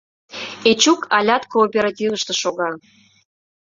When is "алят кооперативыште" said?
1.17-2.33